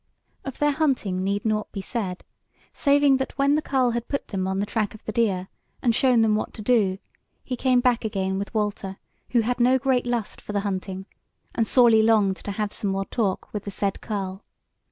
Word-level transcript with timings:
Of 0.43 0.57
their 0.57 0.71
hunting 0.71 1.23
need 1.23 1.45
nought 1.45 1.71
be 1.71 1.79
said, 1.81 2.23
saving 2.73 3.17
that 3.17 3.37
when 3.37 3.53
the 3.53 3.61
carle 3.61 3.91
had 3.91 4.07
put 4.07 4.29
them 4.29 4.47
on 4.47 4.57
the 4.59 4.65
track 4.65 4.95
of 4.95 5.05
the 5.05 5.11
deer 5.11 5.47
and 5.79 5.93
shown 5.93 6.23
them 6.23 6.33
what 6.35 6.55
to 6.55 6.63
do, 6.63 6.97
he 7.43 7.55
came 7.55 7.81
back 7.81 8.03
again 8.03 8.39
with 8.39 8.51
Walter, 8.51 8.97
who 9.29 9.41
had 9.41 9.59
no 9.59 9.77
great 9.77 10.07
lust 10.07 10.41
for 10.41 10.53
the 10.53 10.61
hunting, 10.61 11.05
and 11.53 11.67
sorely 11.67 12.01
longed 12.01 12.37
to 12.37 12.51
have 12.53 12.73
some 12.73 12.89
more 12.89 13.05
talk 13.05 13.53
with 13.53 13.63
the 13.63 13.69
said 13.69 14.01
carle. 14.01 14.43